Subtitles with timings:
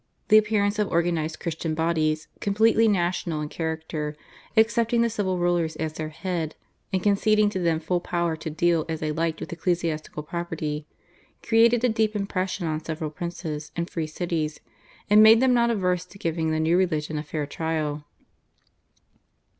[0.29, 4.17] The appearance of organised Christian bodies, completely national in character,
[4.57, 6.55] accepting the civil rulers as their head,
[6.91, 10.87] and conceding to them full power to deal as they liked with ecclesiastical property,
[11.43, 14.59] created a deep impression on several princes and free cities,
[15.07, 18.03] and made them not averse to giving the new religion a fair trial.